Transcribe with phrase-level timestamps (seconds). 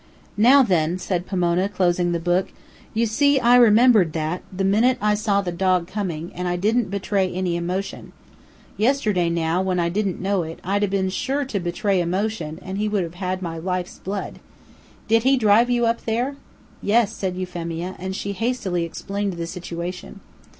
[0.37, 2.51] "Now, then," said Pomona, closing the book,
[2.91, 6.89] "you see I remembered that, the minute I saw the dog coming, and I didn't
[6.89, 8.11] betray any emotion.
[8.77, 12.79] Yesterday, now, when I didn't know it, I'd 'a been sure to betray emotion, and
[12.79, 14.39] he would have had my life's blood.
[15.07, 16.35] Did he drive you up there?"
[16.81, 20.19] "Yes," said Euphemia; and she hastily explained the situation.